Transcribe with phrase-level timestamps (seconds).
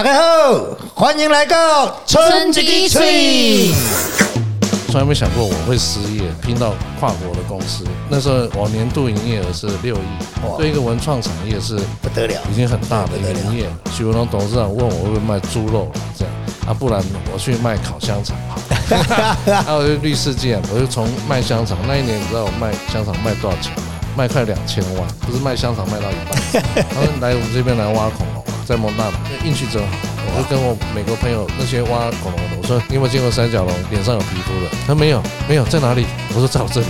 [0.00, 3.70] 大家好，欢迎来到春季吹。
[4.90, 7.84] 从来没想过我会失业，拼到跨国的公司。
[8.08, 13.72] 那时候我年度营业额是六亿，哇对一个文创产业是不得了已经很大的一个营业额。
[13.92, 16.34] 许文龙董事长问我会不会卖猪肉这样
[16.66, 18.58] 啊，不然我去卖烤香肠好。
[19.62, 23.82] 还有绿世界，我就从卖香肠那一年，你知道我卖香肠卖多少钱吗？
[24.16, 26.62] 卖快两千万，不是卖香肠卖到一半。
[26.88, 28.39] 他说来我们这边来挖恐龙，
[28.70, 29.96] 在蒙大拿，运气真好。
[30.32, 34.70] 我就跟我美国朋友那些挖恐龙的，我说你有没有见过三角龙脸上有皮肤的？
[34.86, 36.06] 他没有，没有，在哪里？
[36.28, 36.86] 我说在我这里。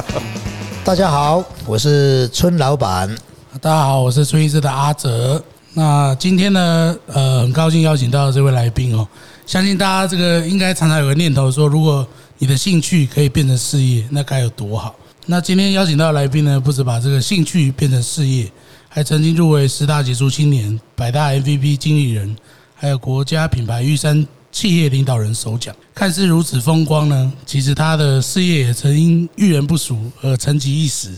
[0.82, 3.14] 大家好，我是村老板。
[3.60, 5.44] 大家好，我是崔医师的阿哲。
[5.74, 9.06] 那今天呢，呃，很高兴邀请到这位来宾哦。
[9.44, 12.06] 相信大家这个应该常常有个念头说，如果
[12.38, 14.94] 你的兴趣可以变成事业，那该有多好。
[15.26, 18.50] 那今天邀请到的来宾呢，不止把这个兴趣变成事业，
[18.94, 22.36] 还曾经入围十大杰出青年、百大 MVP 经理人，
[22.76, 25.74] 还有国家品牌玉山企业领导人首奖。
[25.92, 31.10] 看似如此风光呢，其实他的事业也曾因遇人不淑而沉寂一时。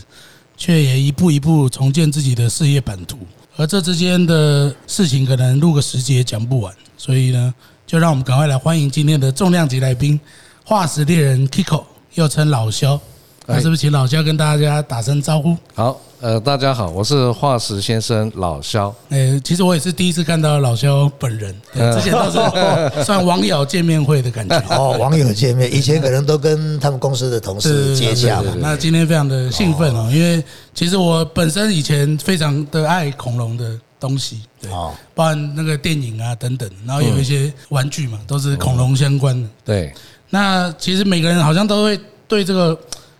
[0.59, 3.19] 却也一步一步重建自己的事业版图。
[3.55, 7.53] 而这之间的事情，可能录个十节讲不完，所以呢，
[7.85, 10.19] 就让我们赶快来欢迎今天的重量级来宾——
[10.65, 11.83] 化石猎人 Kiko，
[12.15, 12.99] 又称老肖。
[13.49, 15.55] 那是不是请老肖跟大家打声招呼？
[15.73, 18.93] 好，呃，大家好，我是化石先生老肖。
[19.07, 22.37] 呃，其实我也是第一次看到老肖本人，之前都是
[23.05, 24.59] 算网友见面会的感觉。
[24.69, 28.53] 哦，网友见面，以前可能都跟他们公司的同事接洽嘛。
[28.59, 39.47] 那今天非常的兴奋哦，因为其实我本身以前非常的爱恐龙的东西，对，哦包含那个电影啊等等，然后有一些玩具嘛，都是恐龙相关的。
[39.63, 39.93] 对，
[40.29, 42.77] 那其实每个人好像都会对这个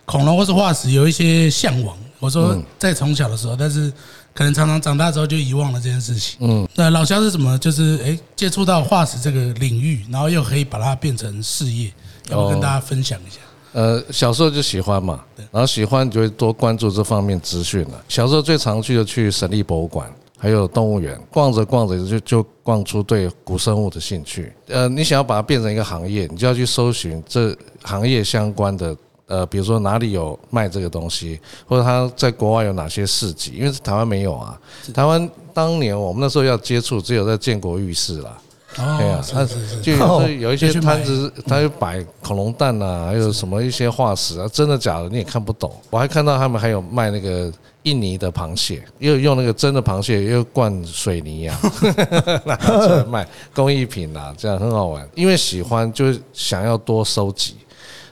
[0.08, 1.94] 恐龙或是化石有一些向往。
[2.18, 3.92] 我说在从小的时候，但是
[4.32, 6.38] 可能常常长大之后就遗忘了这件事情。
[6.40, 11.92] 嗯，那老肖是怎么就是诶接触到化石这个领域，然后又可以把它变成事业？
[12.30, 13.36] 要不要跟大家分享一下？
[13.72, 15.22] 呃，小时候就喜欢嘛，
[15.52, 18.02] 然后喜欢你就会多关注这方面资讯了。
[18.08, 24.52] 小时候最常去的去省立博物馆，还有动物园，逛着逛着就就逛出对古生物的兴趣。
[24.68, 28.96] 呃，你想要把它变成一个行业，你就要去搜寻这行业相关的。
[29.28, 34.58] 呃，比如说哪里有卖这个东西，或者他在国外有哪些市集，因为台湾没有啊。
[34.92, 38.36] 台湾当年我们那时候要接触，只有在建国浴室啦。
[38.76, 39.46] 哎呀，他
[39.82, 45.72] 就有有一些摊子，他就摆恐龙蛋啊，还有什么一些化石啊，真的假的你也看不懂。
[45.90, 47.52] 我还看到他们还有卖那个
[47.82, 51.58] 印尼的螃蟹，又用那个真的螃蟹又灌水泥呀、
[52.44, 55.08] 拿出来卖工艺品啊，这样很好玩。
[55.14, 57.56] 因为喜欢，就是想要多收集。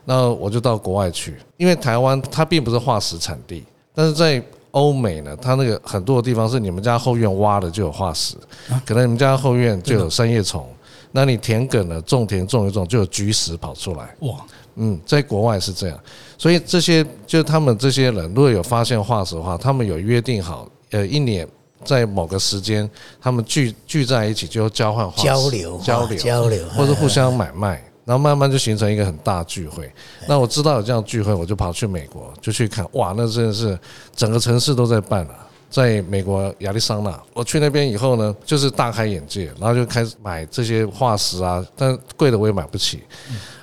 [0.08, 4.40] 那我就到国外去，因为台湾它并不是化石产地，但是在
[4.70, 8.36] 欧美呢，它那个很多的地方是你们家后院挖的就有化石，
[8.84, 10.64] 可能你们家后院就有三叶虫，
[11.10, 14.14] 那你田埂呢种田种一种就有菊石跑出来。
[14.20, 14.36] 哇，
[14.76, 15.98] 嗯，在国外是这样，
[16.38, 21.48] 所以这些就他们这些人如果有发现化石的话，他们有约定好，呃，一年
[21.84, 22.88] 在某个时间，
[23.20, 27.82] 他们聚聚在一起就交换化石交流交流交流或者互相买卖。
[28.06, 29.92] 然后慢慢就形成一个很大聚会。
[30.26, 32.86] 那我知道有这样聚会，我就跑去美国，就去看。
[32.92, 33.78] 哇，那真的是
[34.14, 35.34] 整个城市都在办了、
[35.68, 43.02] 在美国亚利桑那，我去那边以后呢，就是大开眼界，然后就开始买这些化石啊，但贵的我也买不起。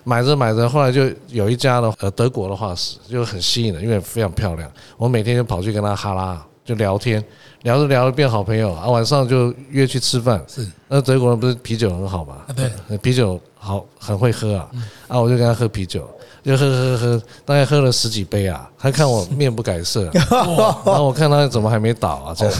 [0.03, 4.69] 买着买着，后来就有一家的呃德国的化石就很吸引人，因为非常漂亮。
[4.97, 7.23] 我每天就跑去跟他哈拉就聊天，
[7.63, 10.43] 聊着聊着变好朋友啊，晚上就约去吃饭。
[10.47, 12.35] 是，那德国人不是啤酒很好嘛？
[12.47, 14.69] 啊对，啤酒好很会喝啊，
[15.07, 16.09] 啊我就跟他喝啤酒，
[16.43, 18.69] 就喝喝喝，大概喝了十几杯啊。
[18.77, 22.35] 他看我面不改色， 然后我看他怎么还没倒啊？
[22.37, 22.53] 这样，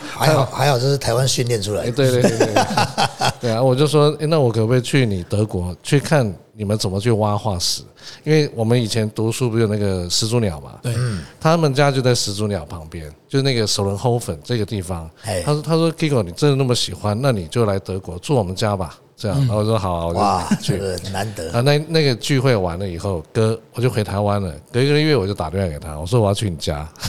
[0.00, 1.92] 还好还好，这是台湾训练出来哎，的。
[1.92, 2.54] 对对对对，
[3.40, 7.82] 对啊，我就说，诶那我可不可以去你德国去看你们怎么去挖化石？
[8.24, 10.92] 因为我们以前读书不是有那个始祖鸟嘛，对，
[11.40, 15.40] 他们家就在始祖鸟旁边，就是那个首轮后粉这个地方哎。
[15.42, 24.52] 他说：“他说 Kiko，你真的那么喜欢，那你就来德国住我们家吧。”这样，然后我说：“好啊，我哇，就去。”这个难得啊，那那个聚会完了以后，隔我就回台湾了。
[24.72, 26.88] 隔一个月我就打电话给他，我说我要去你家，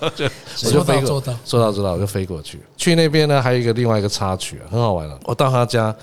[0.00, 2.60] 我就说飞过到做到，说到做到，我就飞过去。
[2.76, 5.18] 去那边呢，还有一个另外一个插曲啊，很好玩了。
[5.24, 5.94] 我到他家，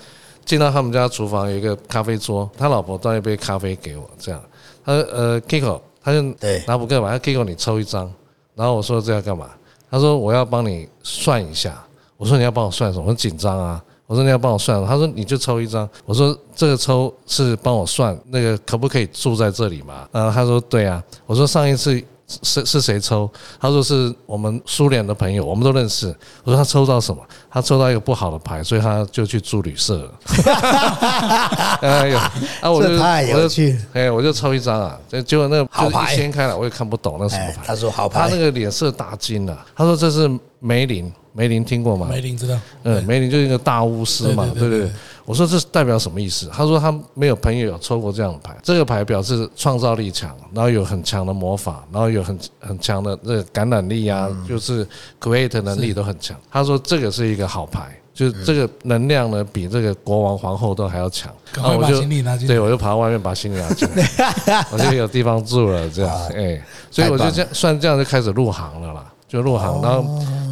[0.44, 4.42] 进到他们家厨房有一个咖啡桌，他老婆端一杯咖啡给我，这样，
[4.84, 8.12] 他说呃 Kiko，他就对拿扑克嘛，他 Kiko 你抽一张，
[8.56, 9.48] 然后我说这要干嘛？
[9.88, 11.80] 他说我要帮你算一下。
[12.16, 13.04] 我说你要帮我算什么？
[13.04, 13.82] 我很紧张啊。
[14.12, 15.88] 我说你要帮我算，他说你就抽一张。
[16.04, 20.06] 我说这个抽是帮我算那个可不可以住在这里嘛？
[20.12, 21.02] 然后他说对啊。
[21.24, 21.98] 我说上一次
[22.42, 23.26] 是是谁抽？
[23.58, 26.14] 他说是我们苏联的朋友，我们都认识。
[26.44, 27.22] 我说他抽到什么？
[27.52, 30.10] 他抽到一个不好的牌，所以他就去住旅社了。
[31.82, 37.60] 哎呦，啊，我就这太有我就趣哎，我就抽一张啊，结结果那个好牌掀开了，我也看不懂那什么牌。
[37.60, 42.06] 哎他说好牌他那，个脸色大惊了，他说这是梅林，梅林听过吗？
[42.08, 44.90] 梅林知道，嗯，梅林就是一个大巫师嘛，对不对。
[45.24, 46.50] 我说这是代表什么意思？
[46.52, 54.84] 他说他没有朋友有抽过这样的牌，这个牌表示创造力强，然后有很强的魔法，然后有很很强的这个感染力啊，就是
[55.20, 56.36] create 能力都很强。
[56.50, 61.32] 他说这个是一个好牌，就是这个能量呢比这个国王皇后都还要强。
[61.54, 62.00] 然后我就
[62.46, 70.04] 对，我就跑到外面把行李拿进来， 我就有地方住了，这样，哎，所以我就这样算这样就开始入行了啦，就入行，然后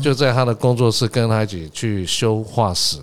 [0.02, 2.98] 就在他的工作室跟他一起去修化石，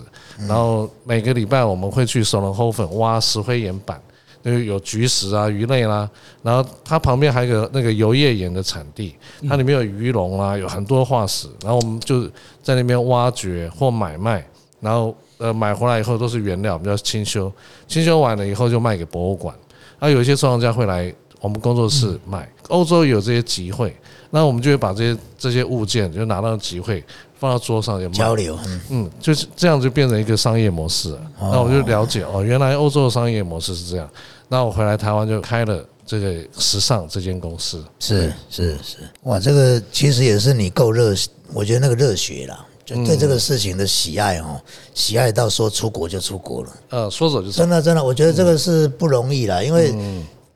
[0.46, 4.00] 然后每个礼拜我们会去首龙后粉挖石灰岩板。
[4.42, 6.08] 就是有菊石啊、鱼类啦，
[6.42, 9.14] 然后它旁边还有个那个油页岩的产地，
[9.48, 12.24] 它里面有鱼龙啊，有很多化石，然后我们就
[12.62, 14.46] 在那边挖掘或买卖，
[14.80, 17.52] 然后呃买回来以后都是原料，我们叫清修，
[17.86, 19.54] 清修完了以后就卖给博物馆，
[19.98, 23.94] 啊有一些收藏家会来我们工作室卖，欧洲有这些集会，
[24.30, 27.02] 那我们就会把这些这些物件就拿到集会
[27.38, 31.20] 放到桌上就卖交流，嗯嗯，就是这样就变成一个商业模式了。
[31.40, 34.08] 那我就了解哦，原来欧洲的商业模式是这样。
[34.48, 37.84] 那我回来台湾就开了这个时尚这间公司。
[38.00, 41.14] 是是是，哇，这个其实也是你够热，
[41.52, 44.60] 我觉得那个热血啦，就对这个事情的喜爱哦，
[44.94, 47.68] 喜爱到说出国就出国了，呃，说走就走真。
[47.68, 49.94] 的真的，我觉得这个是不容易啦，因为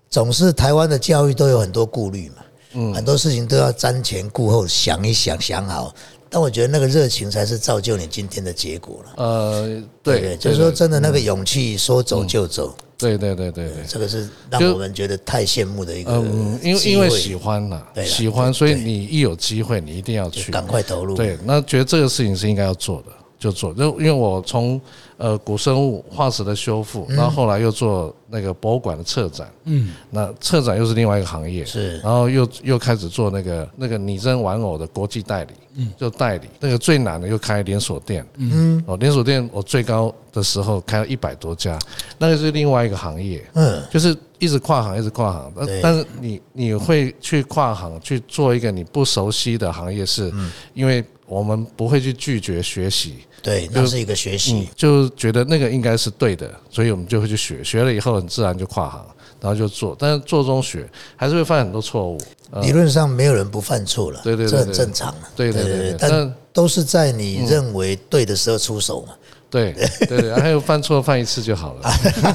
[0.08, 5.94] 总是台湾的教育都有很多顾虑嘛，很多事情都要瞻前顾后想一想想好，
[6.32, 9.12] 但我觉得那个热情才是造就你今天的结果了。
[9.22, 13.84] 呃，对对，就是说真的那个勇气，说走就走，对对对对对。
[13.86, 20.50] 这个是让我们觉得太羡慕的一个嗯，因为因为喜欢嘛，喜欢，所以你一有机会，你一定要去。
[20.50, 21.14] 赶快投入。
[21.14, 23.74] 对，那觉得这个事情是应该要做的，就做。
[23.74, 24.80] 就因为我从
[25.16, 31.98] 呃古生物化石的修复，然后后来又做那个博物馆的策展，嗯，那策展又是另外一个行业，是。
[31.98, 36.46] 然后又又开始做那个那个拟真玩偶的国际代理，嗯，就代理。
[36.60, 41.76] 那个最难的又开连锁店，嗯，哦，连锁店我最高的时候开了一百多家，
[42.18, 45.52] 那个是另外一个行业，嗯，就是一直跨行，一直跨行。
[45.56, 50.32] 但但是你你会去跨行去做一个你不熟悉的行业，是
[50.74, 59.04] 因为我们不会去拒绝学习，对，那是一个学习嗯，，就觉得那个应该是对的，所以我们就会去学，学了以后很自然就跨行，
[59.40, 59.96] 然后就做。
[59.98, 62.18] 但是做中学还是会犯很多错误，
[62.60, 65.28] 理论上没有人不犯错了，对对这很正常啊。
[65.34, 69.14] 对对对对但但都是在你认为对的时候出手嘛。
[69.50, 69.74] 对
[70.08, 71.90] 对对，还有犯错犯一次就好了，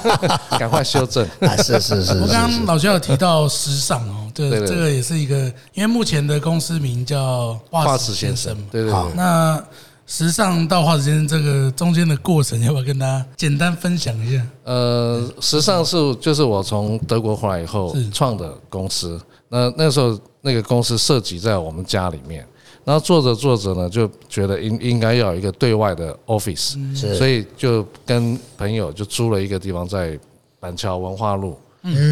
[0.59, 1.25] 赶快修正。
[1.39, 5.36] 啊，是是是我刚是刚老肖有提到时尚哦，这对对这个也是一个，
[5.74, 9.13] 因为目前的公司名叫化化石石先生对对对。
[9.15, 9.59] 那
[10.07, 14.42] 时尚到化石间这个中间的过程，要不要跟大家简单分享一下？
[14.63, 19.19] 呃，时尚是就是我从德国回来以后是创的公司。
[19.50, 22.45] 那那时候那个公司涉及在我们家里面，
[22.86, 26.77] 然后做着做着呢，就觉得应应该要有一个对外的 office，
[27.13, 30.18] 所以就跟朋友就租了一个地方在
[30.57, 31.57] 板桥文化路，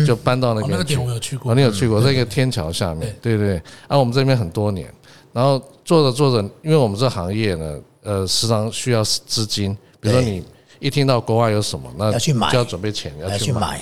[0.05, 1.01] 就搬到那哦，那个点。
[1.01, 3.15] 我有去哦，过你，有去过在一个天桥下面？
[3.21, 3.57] 对对对。
[3.87, 4.93] 啊，我们这边很多年，
[5.35, 10.41] 然后做着做着，因为我们这行业呢，呃，时常需要资金，比如说你
[10.79, 12.49] 一听到国外有什么，那要去买。
[12.49, 13.81] 就要准备钱，要去买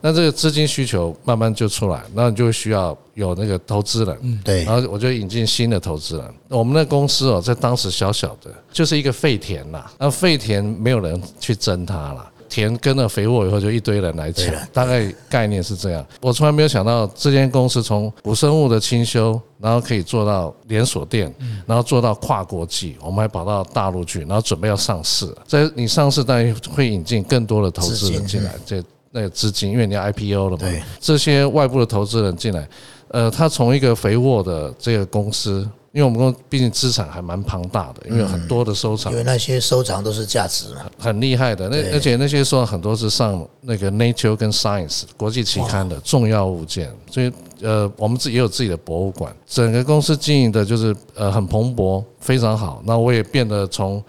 [0.00, 4.64] 那这个资金需求慢慢就出来，那你就需要有那个投资人，对。
[4.64, 6.34] 然后我就引进新的投资人。
[6.48, 12.31] 我们的公司哦，在当时小小的，就是一个废田啦，那废田没有人去争它啦。
[12.52, 16.04] 田跟了肥沃以后，就一堆人来抢，大概概念是这样。
[16.20, 21.34] 我从来没有想到，这间公司从古生物的清修，然后可以做到连锁店，
[21.66, 25.24] 然后做到跨国际，我们还跑到大陆去，然后准备要上市。
[25.28, 25.38] 了。
[25.46, 30.58] 在你上市，当然会引进更多的投资人进来，这那个资金，因为你要 IPO 了嘛。
[30.58, 32.68] 对，这些外部的投资人进来，
[33.08, 40.86] 呃，他从一个肥沃的这个公司，因为我们公司毕竟资产还蛮庞大的，因为很多的收藏因，为那些收藏都是价值嘛。
[40.98, 41.68] 很厉害的。
[41.68, 47.30] 那而且那些收藏很多是上那个 Nature 跟 Science 国际期刊的重要物件，所以
[47.60, 52.82] 呃，我们自己也有自己的博物馆，整个公司经营的就是呃很蓬勃，非常好。
[52.84, 54.02] 那我也变得从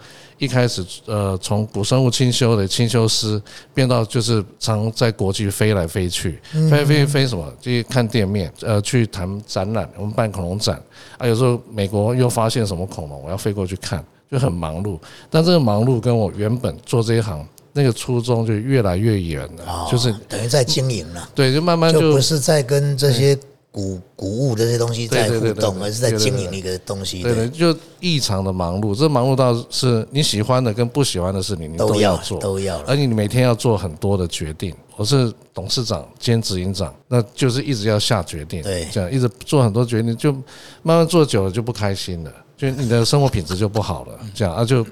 [0.44, 3.40] 一开始呃从古生物清修的清修师，
[3.72, 7.50] 变到就是常在国际飞来飞去，飞来飞飞什么？
[7.60, 10.80] 去看店面，呃，去谈展览，我们办恐龙展。
[11.18, 14.98] 啊，有时候美国又发现什么恐龙，我要飞过去看，就很忙碌。
[15.30, 23.36] 但这个忙碌跟我原本做这一行那个初衷就越来越远了哦，就是等于在经营了，对，就慢慢就就不是在跟这些
[23.74, 27.24] 谷谷物这些东西在互动，而是在经营一个东西。
[27.24, 34.72] 对对，就异常的忙碌，这忙碌到是你喜欢的跟不喜欢的事情，你都要要做，都要而且你每天要做很多的决定。
[34.96, 40.30] 我是董事长兼执行长，那就是一直要下决定，对这样一直做很多决定，就
[40.84, 44.86] 慢慢做久了就不开心了，就你的生活品质就不好了，这样啊就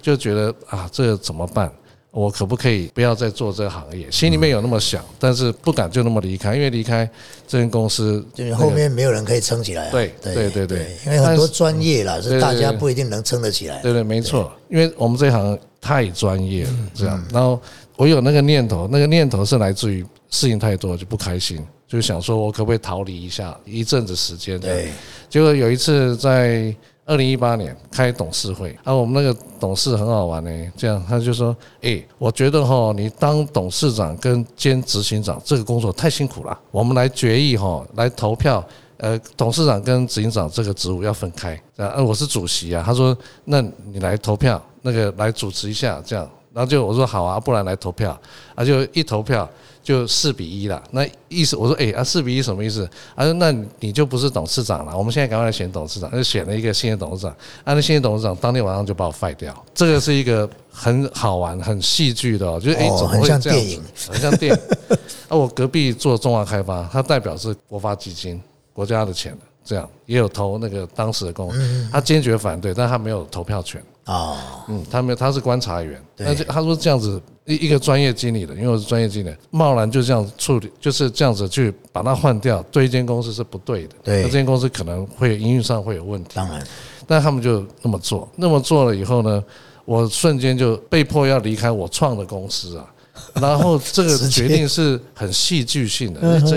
[0.00, 1.70] 就觉得啊这怎么办？
[2.12, 4.06] 我可不可以不要再做这个行业？
[4.10, 7.08] 心里面有那么想，但是不敢就那么离开，因为离开
[7.48, 9.90] 这间公司，就是后面没有人可以撑起来啊。
[9.90, 13.80] 对对对对因为很多专业啦，对是大家不一定能撑得起来。
[13.80, 17.24] 对对，没错，因为我们这一行太专业了，嗯这样。
[17.32, 17.58] 然后
[17.96, 24.60] 我有那个念头，那个念头是来自于事情太多就不开心，就想说我可不可以逃离一下一阵子时间？
[24.60, 24.88] 对，
[25.30, 38.64] 结果有一次在二零一八年开董事会，啊，我们那个董事很好玩呢，这样他就说，哎，我觉得哈，你当董事长跟兼执行长这个工作太辛苦了，我们来决议哈，来投票。
[38.98, 42.84] 呃，董事长跟执行长这个职务要分开，这样，呃，我是主席啊。
[42.86, 43.16] 他说，
[43.46, 46.30] 那你来投票，那个来主持一下，这样。
[46.52, 48.16] 然后就我说好啊，不然来投票，
[48.54, 49.48] 啊，就一投票
[49.82, 50.82] 就四比一了。
[50.90, 52.88] 那意思我说，哎啊，四比一什么意思？
[53.16, 54.96] 他说，那你就不是董事长了。
[54.96, 57.30] 我们现在赶快来选董事长，就选了一个新的董事长。
[57.64, 59.54] 啊，那新的董事长当天晚上就把我废掉。
[59.74, 63.82] 这个是一个很好玩、很戏剧的、哦，就是哎，怎么会这样子电影？
[64.08, 64.96] 很像电影。
[65.28, 68.40] 啊，我隔壁做中华开发，他代表是国发基金，
[68.72, 71.52] 国家的钱这样也有投那个当时的公，
[71.90, 73.82] 他坚决反对，但他没有投票权。
[74.06, 74.36] 哦，
[74.68, 76.00] 嗯，他没有，他是观察员。
[76.16, 83.94] 对那就他说这样子一一个专业经理的，因为我是专业经理，贸然就这样处理，就是这样子去把它换掉，对一间公司是不对的。
[84.02, 86.30] 对那这间公司可能会营运上会有问题。
[86.34, 86.66] 当然，
[87.06, 89.42] 但他们就那么做，那么做了以后呢，
[89.84, 92.86] 我瞬间就被迫要离开我创的公司啊。
[93.34, 96.56] 然后这个决定是很戏剧性的，哎这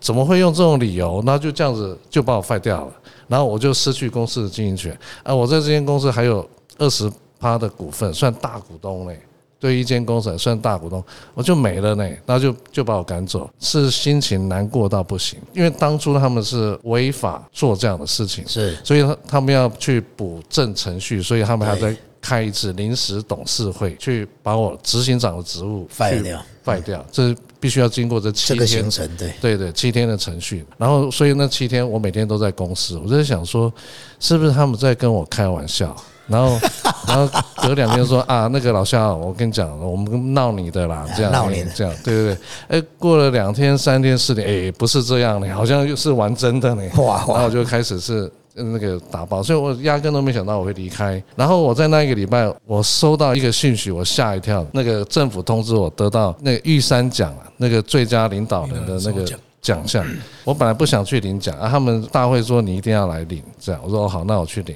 [0.00, 1.22] 怎么会用这种理由？
[1.24, 2.92] 那就这样子就把我废掉了，
[3.30, 4.92] 然后我就失去公司的经营权。
[5.22, 5.34] 啊！
[5.34, 6.46] 我在这间公司还有
[6.76, 9.18] 二十趴的股份，算大股东嘞。
[9.58, 18.74] 对一间公司来算大股东，我就没了呢，然后就就把我赶走，是心情难过到不行，因为当初他们是违法做这样的事情，是。
[18.82, 21.92] 所以他他们要去补正程序，所以他们还对。
[21.92, 26.42] 在开一次临时董事会，去把我执行长的职务去废掉。
[26.62, 33.72] 废掉，这必须要经过这七这个天行程，对，对对，七天的程序，然后所以那七天我每天都在公司，我就在想说，
[34.18, 35.94] 是不是他们在跟我开玩笑？
[36.26, 36.56] 然后，
[37.08, 42.38] 然后隔两天说啊，那个老夏，我跟你讲，我们闹你的啦，这样闹你的这样，对对对。
[42.78, 46.82] 哎，过了两天、三天、四天，哎，不是这样呢，好像又是玩真的呢。
[46.98, 48.30] 哇哇然后我就开始是
[48.62, 51.22] 那个打包，所以我压根都没想到我会离开。
[51.36, 59.24] 然后我在那一个礼拜，我收到一个讯息，我吓一跳，那个政府通知我得到那个玉山奖啊，那个最佳领导人的那个
[59.60, 60.04] 奖项。
[60.44, 64.74] 我本来不想去领奖啊，他们大会说你一定要来领，这样我说哦好，那我去领。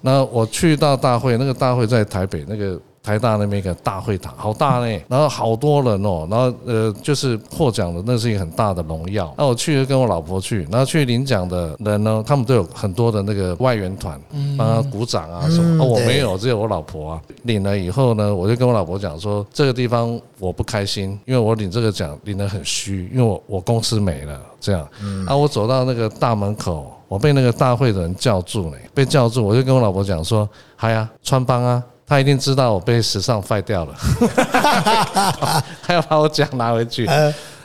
[0.00, 9.34] 那我去到大会，那个大会在台北那个台大那边一个大会堂，好大呢，然后好多人哦，然后呃就是获奖的那是一个很大的荣耀。
[9.36, 14.20] 那我去跟我老婆去，然后去领奖的人呢，他们都有很多的那个外援团
[14.56, 17.22] 帮他鼓掌啊什么，哦我对没有，只有我老婆啊。
[17.42, 24.88] 领了以后呢，我就跟我老婆讲说，这个地方我不开心，因为我领这个奖领得很虚，因为我我公司没了这样。
[25.26, 26.92] 啊，我走到那个大门口。
[27.08, 31.82] 我被那个大会的人叫住了，被叫住，我就跟我老婆讲说：“嗨呀，穿帮啊，
[32.12, 33.94] 他一定知道我被时尚坏掉了，
[35.82, 37.08] 他要把我奖拿回去。”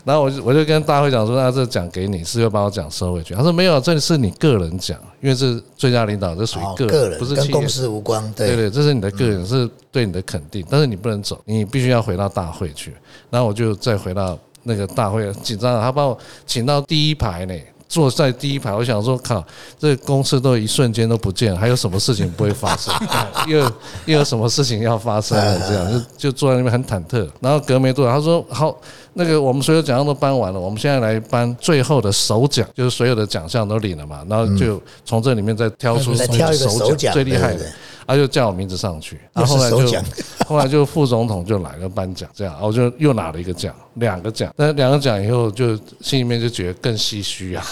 [0.05, 12.95] 然后我就我就跟大会讲说：“那这奖给你，是要把我奖收回去。”他说：“没有，这是你个人奖，因为是最佳领导，这属于哦，个个人不是跟公司无关，对，对对，这是你的个人，是对你的肯定，但是你不能走，你必须要回到大会去。
[13.29, 17.53] 然后我就再回到那个大会，紧张了，他把我请到第一排呢。
[17.89, 19.43] 坐在第一排，我想说，靠，
[19.79, 22.93] 这公司都一瞬间都不见了，还有什么事情不会发生？
[23.47, 23.59] 又
[24.05, 25.59] 又有什么事情要发生了？
[25.67, 27.27] 这样就就坐在那边很忐忑。
[27.39, 28.75] 然后隔没多久，他说：“好，
[29.13, 37.67] 那个我们所有奖项都颁完了，我们现在来颁最后的首奖，就是所有的奖项都领了嘛，然后就从这里面再挑出最厉害的对对对。”
[38.07, 40.01] 他就叫我名字上去，然后后来就
[40.47, 47.63] 后来就副总统就来了颁奖，这样我就又拿了一个奖，两个奖，但两个奖以后就心里面就觉得更唏嘘啊，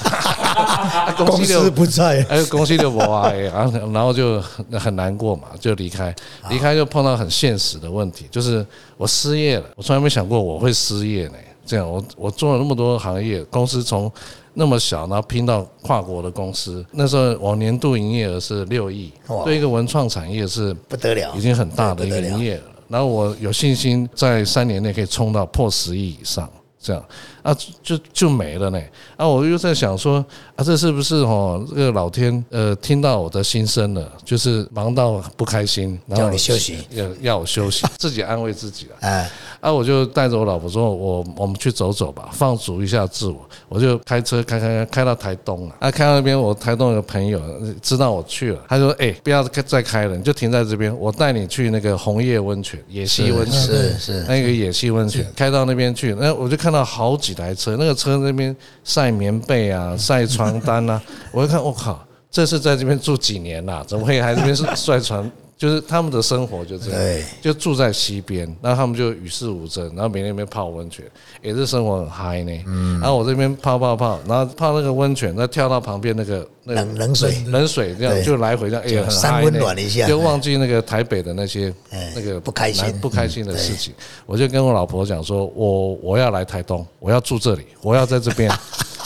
[1.17, 6.13] 公司不在，哎，恭喜六伯啊，哎然后然后就很很难过嘛，就离开，
[6.49, 8.65] 离开就碰到很现实的问题，就是
[8.97, 11.33] 我失业了，我从来没想过我会失业呢。
[11.67, 14.11] 这样，我我做了那么多行业，公司从
[14.55, 19.11] 那么小，然后拼到跨国的公司，那时候我年度营业额是六亿，
[19.43, 22.61] 对一个文创产业是不得了，已经很大的一个营业额。
[22.87, 27.03] 然后我有信心在三年内可以冲到破十亿以上，这样
[27.45, 28.81] 啊，就就没了呢。
[29.15, 30.25] 啊，我又在想说
[30.55, 38.95] 啊，这是不是哦，这个老天呃听到我的心声了，就是忙到不开心，然后叫你休息，要要我休息，自己安慰自己了。
[39.01, 39.29] 哎，
[39.61, 43.47] 啊，我就带着我老婆说，我我们去走走吧，放逐一下自我。
[43.69, 45.75] 我就开车开开开开到台东了。
[45.81, 47.39] 啊，开到那边，我台东有个朋友
[47.79, 61.01] 知道我去了，他说：“哎、不要再开了，你就停在这边，我带你去那个红叶温泉、野溪温泉。”是是，那个野溪温泉，开到那边去，那我就看到好几台车，那个车那边晒棉被啊， 晒床单啊，
[61.31, 65.29] 我一看，我靠，这是在这边住几年啦、怎么会还这边是 晒床？
[65.57, 71.05] 就是他们的生活就这样，就住在溪边，然后他们就与世无争，然后每天在那边泡温泉，
[71.41, 72.63] 也是生活很嗨呢。
[72.67, 77.43] 嗯，然后我这边泡泡泡，然后泡那个温泉，再跳到旁边那个那个冷冷水。
[77.47, 79.45] 冷水这样就来回这样，也很三嗨呢。
[79.45, 80.05] 温暖一下。
[80.05, 82.99] 就忘记那个台北的那些哎那个不开心。
[82.99, 83.93] 不开心的事情。
[84.25, 88.51] 我就跟我老婆讲说，我我要来台东，我要住这里，我要在这边。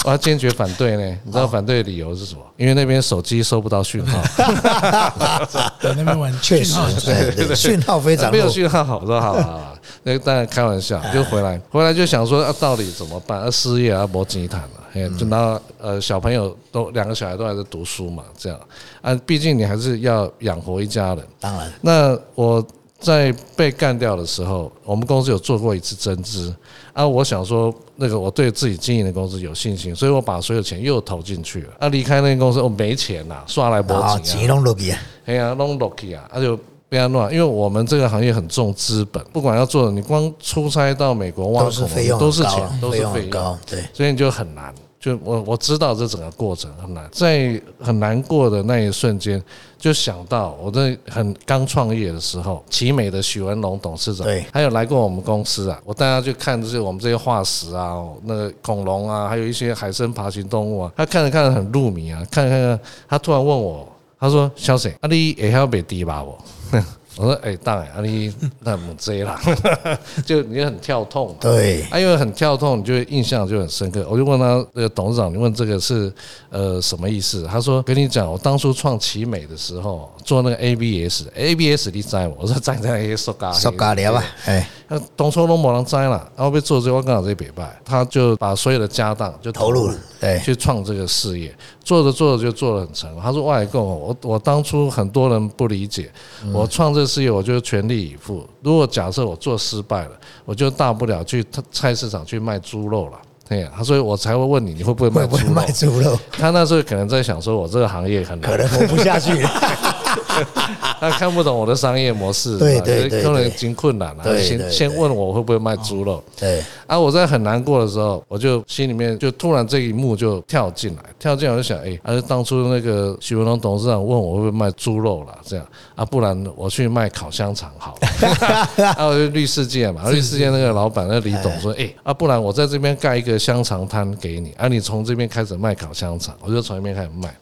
[0.06, 2.42] 我要坚决反对呢，你知道反对的理由是什么？
[2.58, 4.22] 因为那边手机收不到讯号，
[5.82, 13.42] 在那边玩确实讯号，对对，讯号非常没有弱，讯号好，我说好了好了，那个当然开玩笑，就回来回来就想说，啊，到底怎么办？
[13.42, 18.60] 啊，失业啊，没钱谈了，嘿，就然后呃，小朋友都两个小孩都还在读书嘛，这样。
[19.02, 21.24] 啊，毕竟你还是要养活一家人。
[21.40, 21.72] 当然。
[21.82, 22.66] 那我
[23.00, 26.54] 在被干掉的时候，我们公司有做过一次增资。
[26.92, 31.70] 啊，我想说那个我对自己经营的公司有信心，所以我把所有钱又投进去了。
[31.80, 34.20] 啊，离开那个公司，我没钱呐，刷来啊，没钱啊。
[34.20, 36.58] 钱，拢落去啊，哎呀，弄 l o k 啊，那就
[36.90, 43.30] 被他弄，因为我们这个行业很重资本，不管要做，你光出差到美国挖孔都是费用都是钱，都是费用，用。
[43.30, 44.74] 高，对，所以你就很难。
[45.00, 49.42] 就我我知道这整个过程很难，在很难过的那一瞬间，
[49.78, 63.88] 就想到我在很刚创业的时候，奇美的许文龙董事长，对还有来过我们公司啊，我带他去看就是我们这些化石啊，那个恐龙啊，还有一些海生爬行动物啊，他看着看着很入迷啊，看着看着，他突然问我，
[64.20, 66.38] 他说：“小沈，啊你也要被低吧我？”
[67.20, 69.38] 我说：“哎、当然，啊你那么这啦，
[70.26, 74.08] 就你很跳痛。”对，啊，因为很跳痛，你就会印象就很深刻。
[74.10, 76.10] 我就问他，那个董事长，你问这个是
[76.50, 77.46] 呃什么意思？
[77.46, 82.32] 他说跟你讲，我当初创奇美的时候做那个 ABS，ABS 你知吗？
[82.38, 91.54] 我说在在那些塑胶塑胶料啊，哎，那当初都没人知啦，然后被做这个，我刚好在北拜，他就把所有的家当就投入了，对，去创这个事业，
[91.90, 93.20] 做着做着就做得很成功。
[93.20, 96.12] 他说外购，我我当初很多人不理解，
[96.54, 98.48] 我创这个事业我就全力以赴。
[98.62, 100.12] 如果假设我做失败了，
[100.46, 103.14] 我就大不了去菜市场去卖猪肉了。
[103.48, 105.66] 对呀，他所以我才会问你，你会不会卖猪肉卖？
[105.72, 106.20] 猪肉？
[106.32, 109.50] 他那时候可能在想说，我这个行业很难可能活不下去了。
[111.10, 114.38] 他看不懂我的商业模式，对对对对可能已经困难了。
[114.40, 116.22] 先先问我会不会卖猪肉。
[116.38, 128.88] 对，啊，我在很难过的时候，我就心里面就突然这一幕就跳进来，跳进来我就想，哎、还是当初那个许文龙董事长问我会不会卖猪肉了，这样啊，不然我去卖烤香肠好了。
[128.98, 137.34] 啊，我就绿世界嘛，绿世界那个老板那李董说，哎、啊，不然我在这边盖一个香肠摊给你，啊，你从这边开始卖烤香肠，我就从那边开始卖。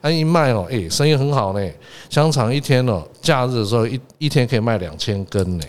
[0.00, 1.70] 啊，一卖哦，哎、生意很好呢。
[2.08, 5.64] 香肠一天哦，假日的时候一一天可以卖两千根呢，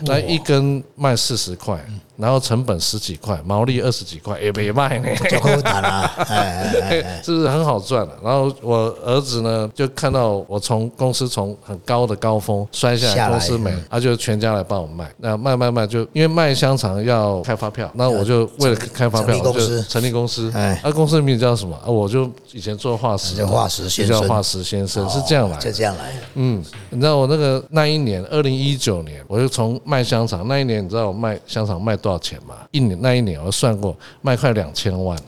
[0.00, 1.84] 那一根卖四十块，
[2.16, 5.08] 然后成本十几块，毛利二十几块，也没卖呢。
[5.30, 8.12] 就好谈啊，哎哎哎哎，是不是很好赚的？
[8.22, 15.10] 然后我儿子呢，就看到我从公司从很高的高峰摔下来，公司没了，他就全家来帮我卖。
[15.18, 20.50] 那卖卖卖，就因为卖香肠要开发票，那我就为了开发票，我就立公司成立公司。
[20.54, 21.76] 哎啊，公司的名字叫什么？
[21.84, 25.72] 啊，我就以前做化石叫，化石先生叫化石先生，是这样来的就。
[25.72, 26.18] 这样来的。
[26.34, 32.54] 嗯，你知道我那个那一年，二零一九年，我就从卖香肠那一年，你知道我卖香肠卖多少钱嘛？
[32.70, 35.18] 一年那一年我算过，卖快两千万。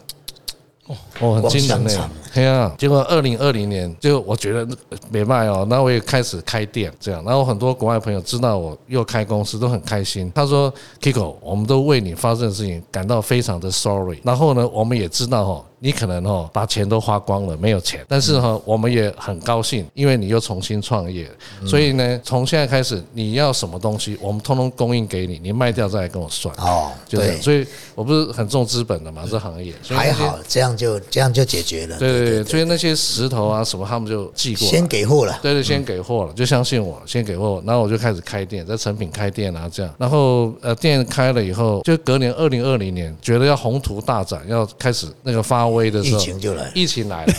[1.20, 2.10] 哦，很惊人呢光香肠。
[2.32, 4.66] 对啊，结果二零二零年就我觉得
[5.10, 10.30] 没卖哦，那我也开始开店这样，然后很多国外朋友知道我又开公司都很开心。
[10.34, 14.20] 他说：“Kiko，我们都为你发生的事情感到非常的 sorry。
[14.22, 21.30] 然后呢，我们也知道哦，你可能哦把钱都花光了，没有钱，但是哈，我们也很高兴，因为你又重新创业，
[21.66, 26.54] 所以呢，从现在开始你要什么东西，我们通通供应给你，你卖掉再来跟我算。
[26.56, 31.98] 哦，就这样，对，所以我不是很重资本的嘛，这行业，还好，这样就这样就解决了。
[31.98, 34.70] 对对对，所以那些石头啊什么，他们就寄过来。
[34.70, 35.38] 先给货了。
[35.42, 47.33] 对对，先给货了，就相信我，先给货，然后我就开始开店，在成品开店啊，这样，然后呃，店开了以后，就隔年二零二零年，觉得要宏图大展，要开始那个发威的时候，疫情就来疫情来了，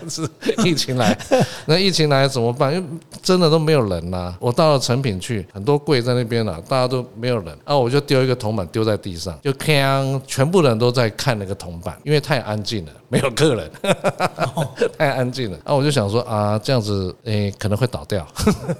[0.08, 0.28] 是
[0.64, 1.16] 疫情来，
[1.66, 2.72] 那疫情来怎么办？
[2.74, 2.86] 因为
[3.22, 13.70] 真的都没有人呐、我到了成品去，很多柜在那边了、大家都没有人，啊，我就丢一个铜板丢在地上，就锵，全部人都在看那个铜板，因为太安静了，没有客人，
[14.98, 15.58] 太安静了。
[15.64, 18.26] 啊，我就想说啊，这样子诶、可能会倒掉，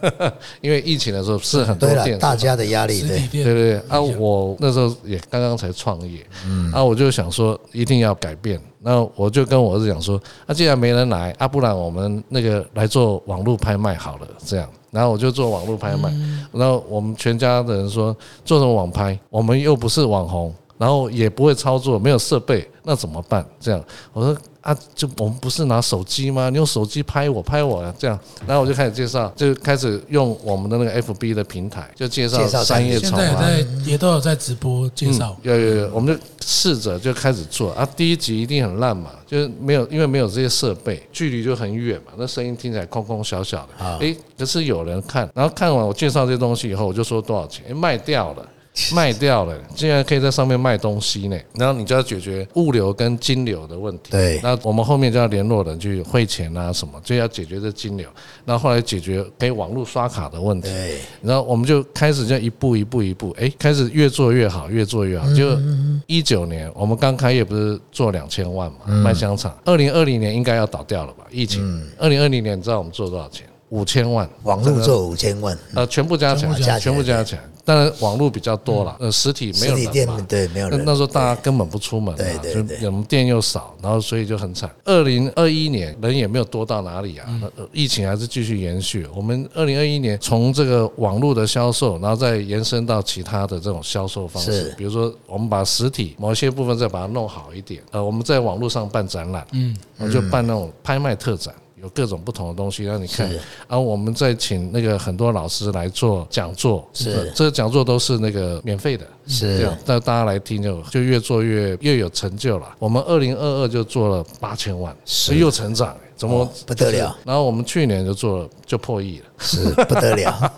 [0.61, 3.19] 因为疫情的时候是很多店大家的压力对。
[3.29, 3.77] 对对对。
[3.89, 16.13] 啊，我那时候也刚刚才创业，嗯，啊，我就想说一定要改变，那我就跟我儿子讲说，啊，既然没人来，啊，不然我们那个来做网络拍卖好了，这样，然后我就做网络拍卖，
[16.53, 23.45] 然后我们全家的人说做什么网拍，我们又不是网红，然后也不会操作，没有设备，那怎么办？
[23.59, 26.51] 这样，我说啊，就我们不是拿手机吗？
[26.51, 33.11] 你用手机拍我，拍我啊，这样，然后我就开始介绍，就开始用我们的那个 FB 的平台，就介绍介绍商业现。
[33.13, 37.89] 在也在也都有在直播介绍，有有有，我们就试着就开始做啊。
[37.97, 43.99] 第一集一定很烂嘛，就是没有，因为没有这些设备，距离就很远嘛，那声音听起来空空小小的。
[43.99, 48.47] 诶，可是有人看，然后看完我介绍这些东西以后，我就说多少钱，诶，卖掉了。
[48.93, 51.39] 卖掉了，竟然可以在上面卖东西呢。
[51.55, 54.11] 然后你就要解决物流跟金流的问题。
[54.11, 58.07] 对那我们后面就要联络人去汇钱啊什么，就要解决这金流。
[58.45, 60.69] 然后后来解决可以网络刷卡的问题。
[60.69, 65.27] 对，然后我们就开始就一步一步一步，哎，开始越做越好，越做越好。
[65.35, 65.59] 就
[66.07, 69.57] 一九年我们刚开业不是做两千万嘛，卖香肠。
[69.65, 71.25] 二零二零年应该要倒掉了吧？
[71.31, 71.83] 疫情。
[71.99, 73.47] 二零二零年你知道我们做多少钱？
[73.71, 74.29] 五千万。
[74.45, 77.43] 网络做五千万，呃，全部加起来，全部加起来全部加起来。
[77.67, 79.91] 当然，网络比较多了，呃，实体没有人嘛。
[79.91, 84.71] 店对没有人那那时候大家根本不出门对对对我们店又少，然后所以就很惨。
[84.85, 89.05] 二零二一年人也没有多到哪里嗯啊，呃疫情还是继续延续。
[89.13, 97.83] 我们二零二一年从这个网络的销售，然后再延伸到其他的这种销售方式，比如说我们把实体某些部分再把它弄好一点。
[97.91, 101.53] 呃，我们在网络上办展览，嗯，我就办那种拍卖特展。
[101.83, 103.35] 有各种不同的东西让你看，是。
[103.69, 107.11] 然后我们再请那个很多老师来做讲座，是。
[107.11, 109.59] 呃这个讲座都是那个免费的，是。
[109.59, 112.75] 这样，那大家来听就就越做越越有成就了。
[112.79, 115.35] 我们二零二二就做了八千万，是。
[115.37, 117.17] 又成长，怎么哦不得了？
[117.25, 120.53] 然后我们去年就做了就破亿了，是不得了。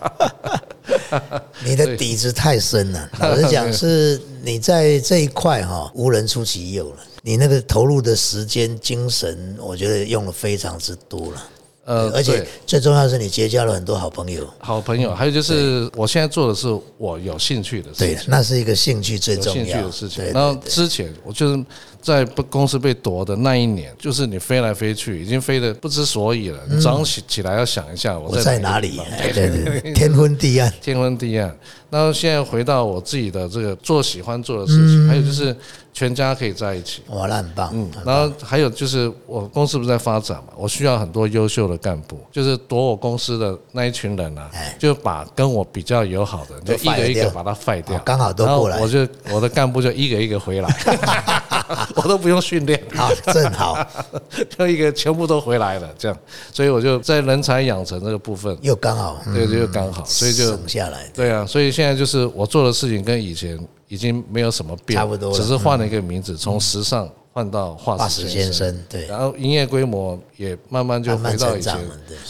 [1.64, 6.96] 你的底子太深了，老实讲，是你在这一块哈无人出其右了。
[7.28, 11.44] 你那个投入的时间、精神，我觉得用的非常之多了。
[11.84, 14.48] 呃，而且最重要的是，你结交了很多好朋友。
[14.58, 18.24] 好朋友，还有就是我现在做的是我有兴趣的事对情，。
[18.28, 20.32] 那是一个兴趣最重要兴趣的事情对。
[20.32, 21.64] 然后对对之前我就是
[22.00, 26.58] 在公司被夺的那一年，就是你飞来飞去，已经飞得不知所以了。
[26.70, 30.72] 你早上起起来要想一下，我我在在哪里对对对，天昏地暗。
[30.80, 31.54] 天昏地暗。
[31.90, 35.56] 然后现在回到我自己的这个做喜欢做的事情，还有就是
[35.92, 37.02] 全家可以在一起。
[37.08, 37.70] 哇，那很棒。
[37.72, 47.96] 嗯，然后还有就是我公司不是在发展嘛，我需要很多优秀的干部，就是夺我公司的那一群人啊哎，就把跟我比较友好的，就一个一个把他废掉。
[47.96, 48.78] 哦，刚好都过来。
[48.80, 50.68] 我就我的干部就一个一个回来，
[51.96, 53.78] 我都不用训练，好，正好，
[54.56, 56.18] 就一个全部都回来了，这样，
[56.52, 61.10] 所以我就在人才养成这个部分，又刚好，对，就刚好，所以就省下来。
[61.14, 68.84] 对啊，所以现在就是我做的事情跟以前已经没有什么变，差不多只是换了一个名字，从时尚换到化化石先石先生。
[68.88, 71.76] 对，然后营业规模也慢慢就回到以前。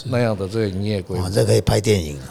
[0.05, 1.25] 那样的这个营业规模。
[1.25, 2.25] 哇，，这可以拍电影了，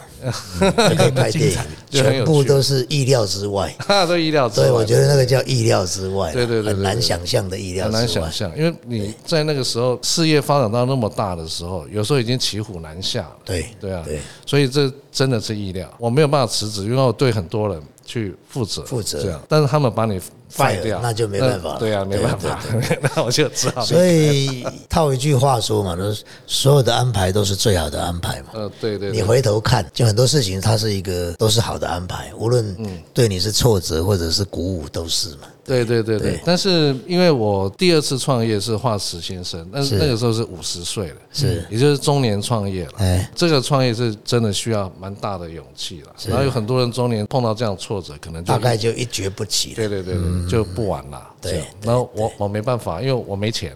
[0.60, 1.58] 这可以拍电影，
[1.90, 3.74] 全部都是意料之外。
[3.78, 4.66] 哈，都意料之外。
[4.66, 7.92] 对我觉得那个叫意料之外，对对对对很难想象的意料很。
[7.92, 13.36] 难想象，因为你在那个时候事业发展到那么大的时候，有时候已经骑虎难下了。
[13.44, 20.20] 对对啊，对，所以这真的是意料，我没有办法辞职，因为我对很多人去负责，负责这样，但是他们把你
[20.52, 22.58] Fire，掉，那就没办法了对啊，没办法，
[23.14, 23.84] 那我就只好。
[23.84, 28.48] 所以套一句话说嘛，都是所有的安排都是最好的安排嘛。
[28.54, 35.48] 呃，对对你，回头看，就很多事情，它是一个都是好的安排，无论嗯对你是挫折或者是鼓舞，都是嘛。
[35.64, 36.40] 对对对对对。
[36.46, 42.92] 但是因为我第二次创业是化石先生，但是是那个时候是五十岁了，是也就是中年创业了。
[42.96, 46.12] 哎，这个创业是真的需要蛮大的勇气了。
[46.26, 49.74] 然后有很多人中年碰到这样挫折，可能大概就一蹶不起了。
[49.76, 51.34] 对对对对，就不玩了。
[51.40, 53.72] 对这样然后我我没办法，因为我没钱。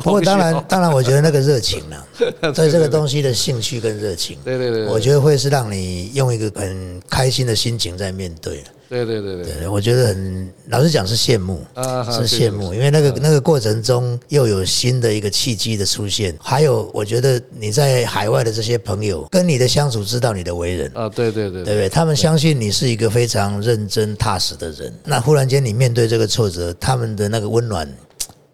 [0.00, 1.96] 不过当然， 当然，我觉得那个热情呢，
[2.54, 8.62] 对这个东西的兴趣跟热情，对对对对我觉得会是让你用一个很开心的心情在面对。
[8.90, 20.90] 对对对对，对，我觉得很老实讲是羡慕，啊是羡慕，因为那个那个过程中又有新的一个契机的出现，还有我觉得你在海外的这些朋友跟你的相处，知道你的为人。
[20.92, 21.88] 啊，对对对对不对？
[21.88, 24.92] 他们相信你是一个非常认真踏实的人。
[25.04, 27.88] 那忽然间你面对这个挫折，他们的那个温暖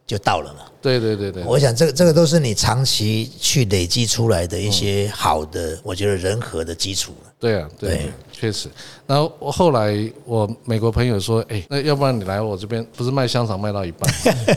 [0.06, 0.60] 就到了嘛。
[0.80, 7.32] 对对对对，我想这个这个都是你长期去累积出来的一些好的，我觉得人和的基础了。
[7.40, 8.68] 对啊，对对对，确实。
[9.04, 14.08] 然后我后来我美国朋友说，哎，那要不然你来我这边，不是卖香肠卖到一半，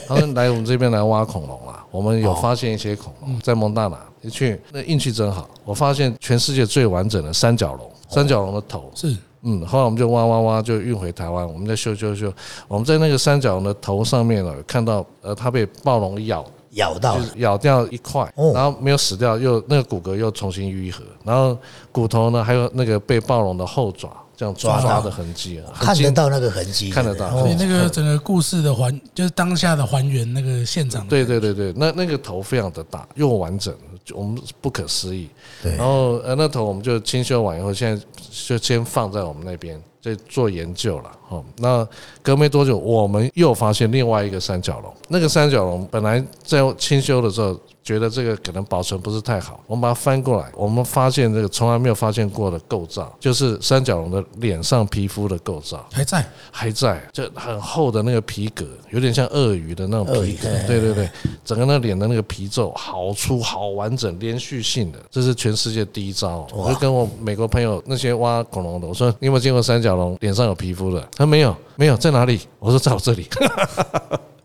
[0.08, 8.91] 他说来我们这边来挖恐龙啊，我们有发现一些恐龙在蒙大拿，一去那运气真好，我发现全世界最完整的三角龙，三角龙的头。
[8.93, 12.32] 是嗯，后来我们就挖挖挖，就运回台湾，我们在修修修。
[12.67, 21.58] 我们在那个三角龙的头上面呢，看到呃，它被暴龙咬咬到了咬掉一块哦，然后没有死掉，又那个骨骼又重新愈合，然后
[21.91, 31.06] 骨头呢还有那个被暴龙的后爪这样抓抓到的痕迹啊，看得到那个痕迹，看得到哦所以那个整个故事的还，就是当下的还原那个现场。
[31.08, 33.75] 对对对对，那那个头非常的大又完整，
[34.06, 35.30] 就我们不可思议。
[35.62, 41.12] 对然后呃那头我们就清修完以后，现在就先放在我们那边在做研究了。
[41.30, 41.88] 哦，那
[42.22, 44.94] 隔没多久，我们又发现另外一个三角龙。
[45.08, 55.84] 那个三角龙本来在清修的时候，觉得这个可能保存不是太好，我们把它翻过来，我们发现这个从来没有发现过的构造，就是三角龙的脸上皮肤的构造。
[55.92, 60.50] 还在，还在，就很厚的那个皮革，有点像鳄鱼的那种皮革。
[60.68, 61.10] 对对对，
[61.44, 66.48] 整个那脸的那个皮皱好粗好完整，连续性的，这是全世界第一招。
[66.54, 71.10] 我就跟我美国朋友那些挖恐龙的，我说你有没有见过三角龙脸上有皮肤的？
[71.20, 72.40] 他说没有，没有，在哪里？
[72.60, 73.28] 我说在我这里。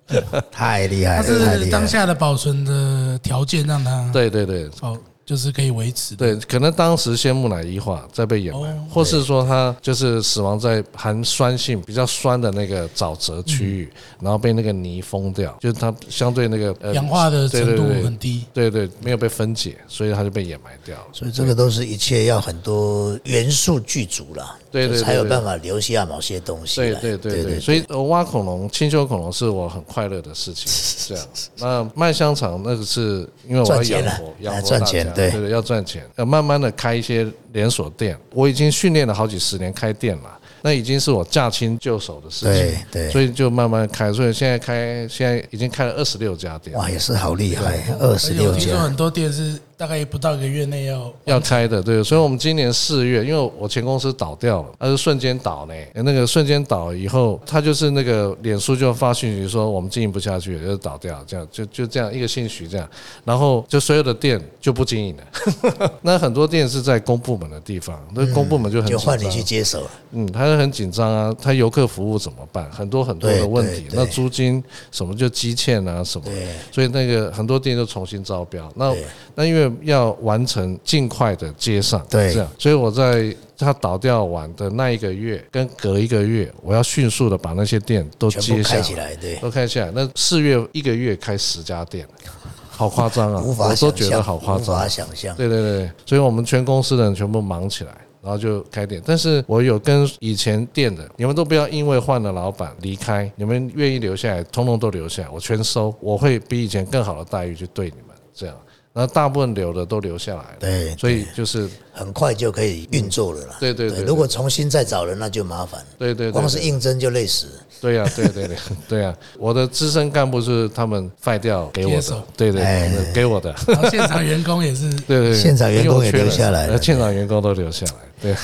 [0.51, 1.71] 太厉害它了，太是厉害了。
[1.71, 6.35] 当下的保存的条件让它对对对，保，就是可以维持的。
[6.35, 18.45] 对，可能当时先木乃伊化，再被掩埋，哦或是说它就是死亡在含酸性比较酸的那个沼泽区域，然后被那个泥封掉，就是它相对那个呃氧化的程度很低。
[18.53, 21.05] 对对，没有被分解，所以它就被掩埋掉了。
[21.13, 26.95] 所以这个都是一切要很多元素具足了，对对对对才有办法留下某些东西对。
[26.95, 30.67] 对对对，所以呃挖恐龙、清修恐龙是我很快乐的事情。
[31.09, 31.27] 这样，
[31.59, 38.19] 那卖香肠那个是因为我要赚钱啊养活，养哎活大家赚钱对对对，要赚钱，要慢慢的开一些连锁店。
[38.33, 40.39] 我已经训练了好几十年开店了。
[40.67, 62.89] 那已经是我驾轻就熟的事情，对对所以就慢慢开，所以现在开，现在已经开了二十六家店，哇，也是好厉害，二十六且我听说家，很多店是大概不到一个月内要要开的，对，所以我们今年四月，因为我前公司倒掉了，它是瞬间倒呢，那个瞬间倒以后，他就是那个脸书就发讯息说我们经营不下去，就倒掉，这样就就这样一个信息这样，
[63.25, 69.81] 然后就所有的店就不经营了， 那很多店是在公部门的地方，那公部门就很紧就换你去接手。
[69.81, 69.91] 了。
[70.17, 72.71] 嗯，他就很紧张啊，他游客服务怎么办？
[72.71, 76.27] 很多很多的问题，那租金什么就积欠啊什么，
[76.71, 78.71] 所以那个很多店就重新招标。
[78.77, 78.95] 那
[79.35, 89.91] 那因为要完成尽快的接上，对这样，所以我在他倒掉完的那一个月跟隔一个月，我要迅速的把那些店都接下开起来，对，都开起来。
[89.95, 92.07] 那四月一个月开十家店，
[92.69, 93.41] 好夸张啊！
[93.41, 94.89] 无法我都，觉得好夸张无张法。
[94.89, 95.37] 想象。
[95.37, 99.01] 对对对，所以我们全公司的人全部忙起来，然后就开店。
[99.07, 108.57] 但是我有跟以前店的，你们都不要因为换了老板离开，你们愿意留下来，通通都留下来，我全收，我会比以前更好的待遇去对你们，这样。
[108.95, 113.57] 然后大部分留的都留下来了，对所以就是很快就可以运作了啦。
[113.59, 115.85] 对对对对如果重新再找人，那就麻烦。
[115.99, 117.53] 对对对，光是应征就累死了。
[117.81, 118.57] 对呀、对对对
[118.89, 128.35] 对呀、我的资深干部是他们废掉给我的，对对给我的，然后现场员工也是 对对，现场员工也留下来了呃现场员工都留下来，对。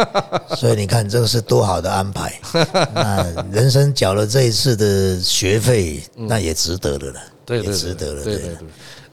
[0.56, 2.32] 所以你看，这个是多好的安排。
[2.94, 8.24] 那人生缴了这一次的学费，那也值得的了啦，也对对值得了。
[8.24, 8.68] 对对对对。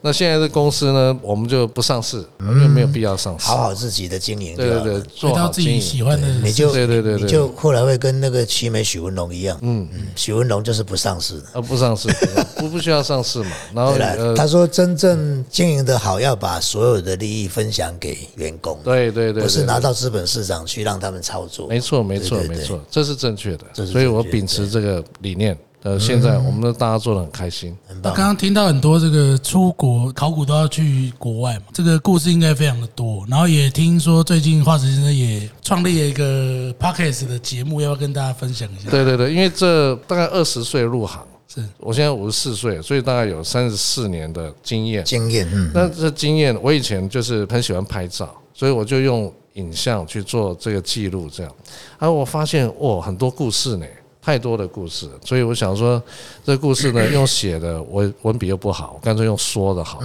[0.06, 3.48] 那现在的公司呢，我们就不上市，因为没有必要上市。
[3.48, 5.82] 好好自己的经营就对对对，做回到自己好经营。
[5.82, 11.46] 喜欢的，你就对对对对你就后来会跟那个奇美许文龙一样，嗯嗯，许文龙就是不上市的。
[11.54, 12.08] 呃，不上市，
[12.56, 13.52] 不不需要上市嘛。
[13.74, 21.68] 然后对了，呃，他说真正经营的好，要把所有的利益分享给员工，对对对，不是拿到资本市场去让他们操作。
[21.68, 23.64] 没错没错对对对没错，这是正确的。
[23.74, 27.70] 这是所以我秉持这个理念，呃，现在我们的大家做的很开心。
[27.88, 28.12] 很棒。
[28.12, 33.24] 那刚刚听到很多这个出国考古都要去国外嘛，这个故事应该非常的多。
[33.30, 38.90] 然后也听说最近化石先生也创立了一个 podcast 的节目，要不要跟大家分享一下？
[38.90, 45.04] 对对对，因为这大概二十岁入行，是我现在五十四岁，所以大概有三十四年的经验。
[45.04, 51.56] 经验，嗯，那这经验，我以前就是很喜欢拍照，所以我就用影像去做这个记录，这样，
[52.00, 53.86] 啊，我发现哇，很多故事呢。
[54.26, 56.02] 太多的故事，所以我想说，
[56.44, 60.00] 这故事呢 用写的，我文笔又不好，干脆用说的好，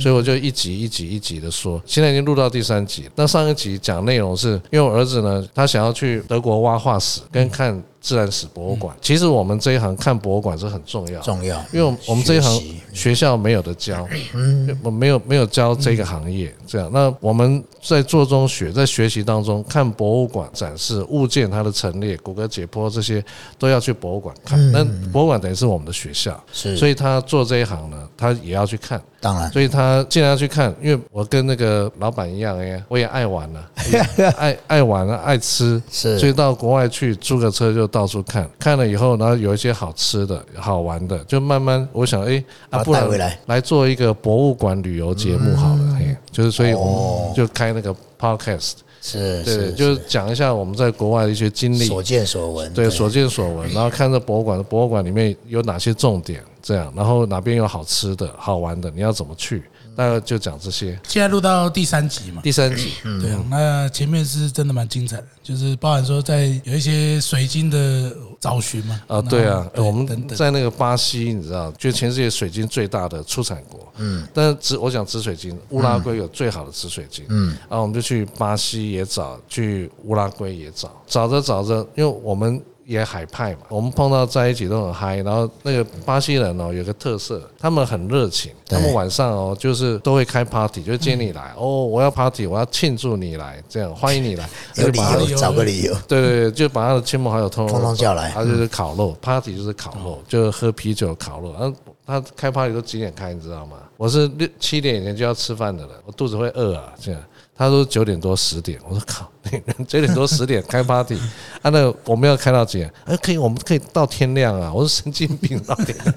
[0.00, 1.78] 所以我就一集一集一集的说。
[1.84, 7.82] 现在已经录到第三集，那上一集讲内容是因为我儿子呢，他想要去德国挖化石跟看。
[8.06, 23.24] 自然史博物馆，其实我们这一行看博物馆是很重要，重要，因为我们这一行学校没有的教，嗯，我没有没有教这个行业，这样，那我们在做中学，在学习当中看博物馆展示物件它的陈列、骨骼解剖这些
[23.58, 29.02] 都要去博物馆看，那博物馆等于是我们的学校，是，所以他做这一行呢，他也要去看。
[29.26, 33.70] 当然，所以他既然要去看，因为我跟那个老板一样哎，我也爱玩了，
[34.38, 43.36] 爱爱玩啊，爱吃，是，所以到国外去租个车就到处看，看了以后，然后有一些好吃的好玩的，就慢慢我想哎，啊，不然来。
[43.46, 48.74] 来做一个博物馆旅游节目好了，嘿，就是所以我们就开那个 podcast。
[49.02, 50.00] 是，对，就是。
[50.08, 59.62] 讲一下我们在国外的一些经历，所见所闻，对，所见所闻，然后看这博物馆，博物馆里面有哪些重点，这样，然后哪边有好吃的好玩的，你要怎么去？
[59.94, 60.98] 大概就讲这些。
[61.06, 62.42] 现在录到第三集嘛？
[62.42, 63.44] 第三集，对啊。
[63.48, 69.00] 那前面是真的蛮精彩的，就是包含说在有一些水晶的找寻嘛。
[69.06, 73.86] 啊，对啊，我们在那个巴西，你知道，就全世界水晶最大的出产国。
[73.98, 74.26] 嗯。
[74.34, 77.24] 但是紫，我讲紫水晶，乌拉圭有最好的紫水晶。
[77.28, 77.56] 嗯。
[77.70, 82.60] 然后我们就去巴西也找，去乌拉圭也找，找着找着，因为我们。
[82.86, 85.16] 也海派嘛，我们碰到在一起都很嗨。
[85.16, 101.52] 然后那个巴西人哦，有个特色，他们很热情，他们晚上哦，就是都会开 party，就接你来哦，我要 party，我要庆祝你来，这样欢迎你来， 有理由找个理由， 对对对，就把他的亲朋好友通通叫来，他就是烤肉，party 就是烤肉，就是喝啤酒烤肉。
[101.58, 103.78] 然后他开 party 都几点开，你知道吗？
[103.96, 107.20] 我是六七点以前就要吃饭的人，我肚子会饿啊，这样。
[107.58, 109.26] 他说九点多十点，我说靠，
[109.88, 111.16] 九点多十点开 party，
[111.62, 112.92] 啊，那我们要开到几点？
[113.06, 114.70] 哎，可以，我们可以到天亮啊！
[114.72, 116.14] 我说神经病，到天亮，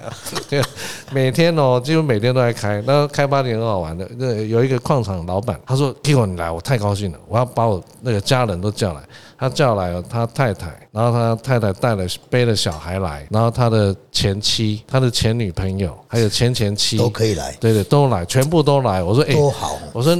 [0.50, 0.62] 对，
[1.10, 4.06] 每天哦，几乎每天都在开，那开 party 很好玩的。
[4.18, 9.00] 那有一个矿场老板，他说：“Kiko 你来，我太高兴了，我要把我那个家人都叫来。”
[9.40, 19.02] 他叫来了他太太，然后他太太带了背了小孩来，然后他的前妻、他的前女朋友还有前前妻都可以来，对对，都来，全部都来。
[19.02, 20.14] 我说：“哎，多好！”我说。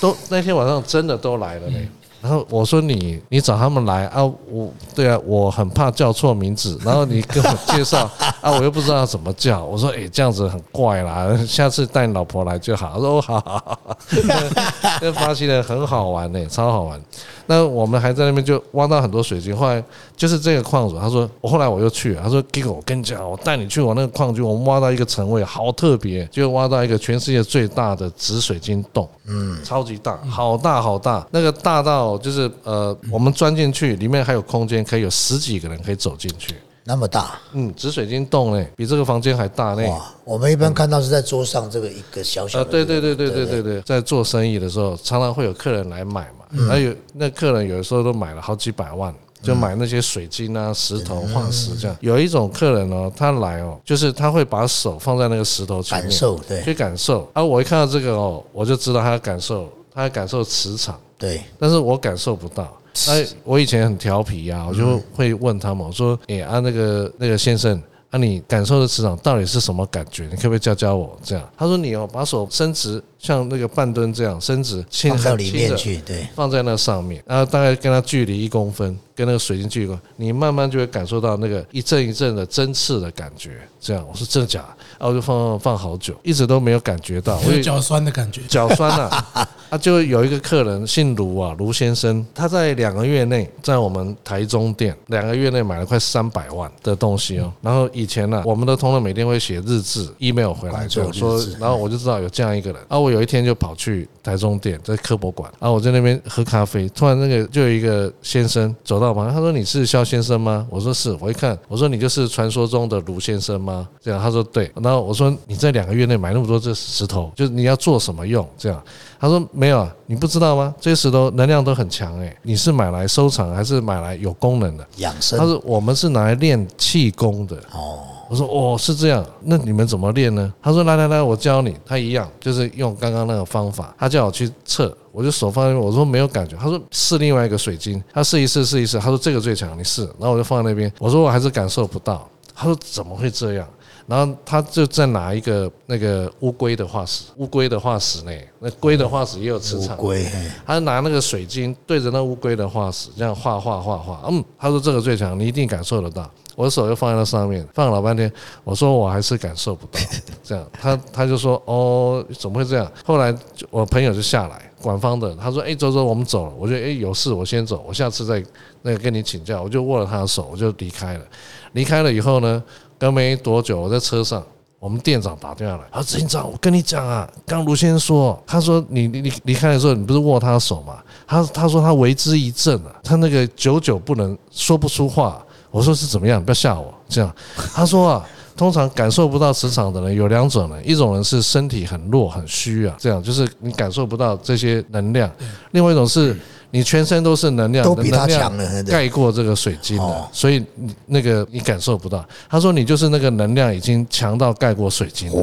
[0.00, 1.88] 都那天晚上真的都来了嘞，
[2.20, 8.08] 然后我说你你找他们来啊，我对啊，我很怕叫错名字， 然后你跟我介绍
[8.40, 12.92] 啊，我又不知道怎么叫，我说哎这样子很怪啦，下次带你老婆来就好。
[12.94, 13.78] 他说好好好，
[15.00, 17.00] 那发现的很好玩呢，超好玩。
[17.46, 19.82] 那我们还在那边就挖到很多水晶，后来
[20.16, 36.54] 就是这个矿主，他说我后来我又去，他说 Gigo，我跟你讲，我带你去我那个矿区，我们挖到一个层位好特别，就挖到一个全世界最大的紫水晶洞，嗯，超级大，好大好大，那个大到就是呃，我们钻进去里面还有空间，可以有十几个人可以走进去。
[36.82, 39.86] 那么大，嗯，紫水晶洞呢，比这个房间还大呢。
[39.88, 42.64] 哇，我们一般看到是在桌上这个一个小小的。
[42.64, 46.66] 啊，对对对对对对对，在做生意的时候，常常会有客人来买嘛。
[46.68, 51.96] 还有那客人有的时候都买了好几百万，就买那些水晶啊、石头、化石这样。
[52.00, 57.30] 有一种客人哦，他来哦，就是他会把手放在那个石头前面，感受对，去感受。
[57.34, 60.98] 啊，我一看到这个哦，我就知道他感受，他感受磁场。
[61.20, 62.76] 对，但是我感受不到。
[63.08, 67.80] 哎，我以前很调皮呀，我就会问他们，我说：“哎啊，那个那个先生，
[68.10, 70.24] 啊，你感受的磁场到底是什么感觉？
[70.28, 83.60] 你可不可以教教我？”这样，他说：“你哦，把手伸直，像那个半蹲这样伸直，放到里面去，对，放在那上面，然后大概跟它距离一公分，跟那个水晶距离，你慢慢就会感受到那个一阵一阵的针刺的感觉。
[83.78, 84.68] 这样，我说真的假的？
[84.98, 89.26] 然后就放放好久，一直都没有感觉到， 我有脚酸的感觉，脚酸啊。
[89.70, 97.52] 啊，就有一个客人姓卢啊，卢先生，他在两个月内在我们台中店两个月内买了快三百万的东西哦。
[97.62, 102.82] 然后以前呢，我们的同仁每天会写日志，email 回来就说，然后我就知道有这样一个人。
[102.88, 118.82] 啊，我有一天就跑去台中店，在科博馆，然后我在那边喝咖啡，突然那个就有一个先生走到旁边，他说：“你是肖先生吗？”我说：“是。”我一看，我说：“你就是传说中的卢先生吗？”这样他说：“对。”然后我说：“你在两个月内买那么多这石头，就是你要做什么用？”这样。
[119.18, 120.74] 他说没有啊，你不知道吗？
[120.80, 125.38] 这些石头能量都很强诶，你是买来收藏还是买来有功能的养生？
[125.38, 127.56] 他说我们是拿来练气功的。
[127.72, 130.54] 哦，我说哦是这样，那你们怎么练呢？
[130.62, 131.76] 他说来来来，我教你。
[131.84, 136.56] 他一样就是用刚刚那个方法，他叫我去测，我就手放在那边，我说没有感觉。
[136.56, 140.04] 他说试另外一个水晶，他试一试试一试，他说这个最强，你试。
[140.16, 142.24] 然后我就放在那边，我说我还是感受不到。
[142.54, 143.66] 他说怎么会这样？
[144.06, 150.26] 然后他就在拿一个那个乌龟的化石，乌龟的化石呢，那龟的化石也有磁场，乌龟，
[150.66, 156.28] 他就拿那个水晶对着那乌龟的化石这样画画画画，嗯，他说这个最强，你一定感受得到。
[156.60, 158.30] 我的手又放在那上面，放了老半天，
[158.64, 159.98] 我说我还是感受不到。
[160.44, 162.92] 这样，他他就说哦，怎么会这样？
[163.02, 163.34] 后来
[163.70, 166.52] 我朋友就下来，管方的，他说哎，周周，我们走了。
[166.58, 168.44] 我觉得哎有事，我先走，我下次再
[168.82, 169.62] 那个跟你请教。
[169.62, 171.24] 我就握了他的手，我就离开了。
[171.72, 172.62] 离开了以后呢，
[172.98, 174.44] 刚没多久，我在车上。
[174.78, 181.02] 我们店长打电话来，啊，执行长，我跟你讲啊，刚卢先生说，他说你你你离开的时候，你不是握他的手吗？
[181.26, 185.42] 他他说他为之一振啊，他那个久久不能说不出话。
[185.70, 186.42] 我说是怎么样？
[186.44, 186.92] 不要吓我。
[187.08, 187.34] 这样，
[187.74, 195.28] 他说啊，通常感受不到磁场的人有两种人，一种人是身体很弱很虚啊，这样就是你感受不到这些能量；
[195.72, 196.36] 另外一种是
[196.70, 200.64] 你全身都是能量，都比他能量强了盖过这个水晶了哦，所以
[201.06, 202.24] 那个你感受不到。
[202.48, 205.34] 他说你就是那个能量已经强到盖过水晶了。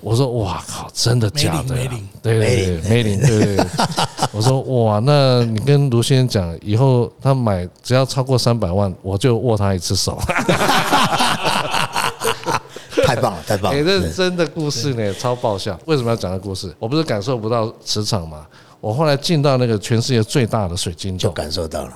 [0.00, 1.64] 我说哇靠，真的假的啊？
[1.68, 3.66] 梅林对对对，梅林，对对对。
[4.32, 10.18] 我说哇，那你跟卢先生讲，以后他买只要超过三百万，我就握他一次手。
[13.04, 13.84] 太棒了，太棒哎，了。
[13.84, 15.78] 这是真的故事呢，超爆笑。
[15.84, 16.72] 为什么要讲这故事？
[16.78, 18.46] 我不是感受不到磁场吗？
[18.80, 21.92] 我后来进到那个全世界最大的水晶就洞，感受到了。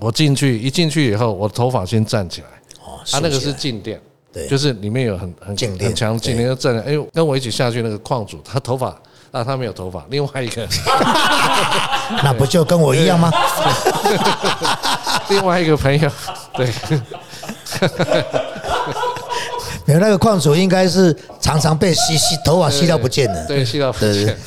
[0.00, 2.46] 我进去一进去以后，我头发先站起来，
[2.84, 4.00] 哦，它那个竖起来是静电，
[4.32, 6.80] 对就是里面有很很静电很强静电，就站着。
[6.82, 8.88] 哎，跟我一起下去那个矿主，他头发
[9.32, 10.68] 啊，他没有头发，另外一个
[12.22, 13.32] 那不就跟我一样吗？
[15.28, 16.10] 另外一个朋友，
[16.54, 16.72] 对，
[19.84, 23.46] 没有那个矿主应该是常常被吸吸头发吸到不见了。
[23.46, 24.38] 对，吸到不对见。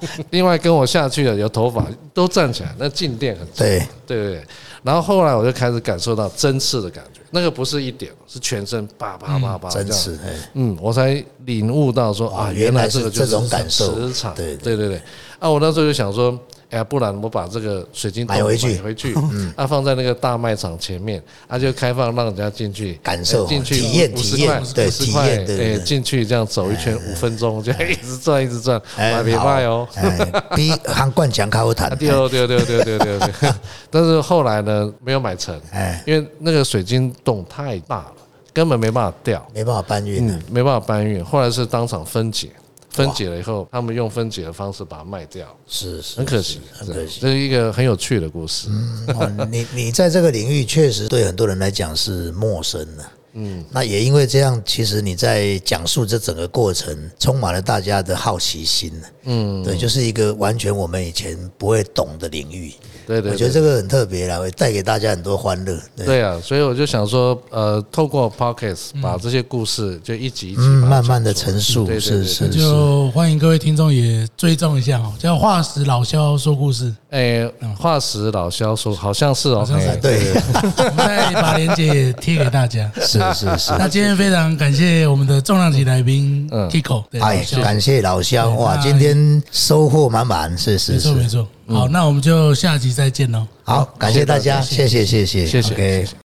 [0.30, 3.56] 另外跟我下去的有头发都站起来，那静电很重。
[3.58, 4.44] 对，对对对。
[4.82, 10.14] 然后后来我就开始感受到针刺的感觉，那个不是一点，是全身叭叭叭叭这样真是。
[10.24, 14.34] 哎嗯，我才领悟到说啊，原来是这个就是这种感受磁场。
[14.34, 15.02] 对对对对。
[15.38, 16.38] 啊，我那时候就想说，
[16.70, 18.74] 哎呀，不然我把这个水晶洞买回去。
[18.76, 19.14] 买回去，
[19.56, 29.46] 啊，放在那个大卖场前面，啊，就开放让人家进去感受哎进去体验体验块，对体五十块，验对进去这样走一圈五分钟，就一直转一直转，买别好。
[29.46, 29.86] 卖哦。
[29.96, 30.18] 哎，
[30.54, 31.90] 比韩冠强卡好谈。
[31.98, 33.48] 对 哦，对哦对哦对哦对哦对哦对。
[33.48, 33.54] 哦，
[33.90, 38.12] 但是后来呢，没有买成，哎，因为那个水晶洞太大了，
[38.52, 41.24] 根本没办法掉，没办法搬运没办法搬运。
[41.24, 42.50] 后来是当场分解，
[42.90, 47.20] 分解了以后，他们用分解的方式把它卖掉，是是很可惜，很可惜。
[47.20, 48.68] 这是一个很有趣的故事。
[49.08, 53.04] 哦，你你在这个领域确实对很多人来讲是陌生的。
[53.34, 58.92] 嗯，那也因为这样，其实你在讲述这整个过程，充满了大家的好奇心。
[59.22, 62.74] 嗯，对，就是一个完全我们以前不会懂的领域。
[63.10, 63.32] 对对对。
[63.32, 65.76] 我觉得这个很特别啦，会带给大家很多欢乐。
[65.96, 72.58] 对，对啊，所以我就想说，呃，透过 pocket 把这些故事就一集一集嗯，慢慢的陈述，对对对是是是。
[72.58, 77.44] 就欢迎各位听众也追踪一下哦，叫化石老肖说故事，哎，
[77.76, 82.90] 化石老肖说好像是哦，好像是哎对，我们再把链接也贴给大家。
[83.00, 83.72] 是是是。
[83.78, 91.00] 那今天非常感谢我们的重量级来宾嗯 Kiko，对，哎感谢老乡哇，今天收获满满，是没是是。
[91.00, 91.46] 错没错。
[91.68, 93.46] 好，那我们就下集再见喽。
[93.64, 96.16] 好，感谢大家，谢谢谢谢谢谢 OK 谢谢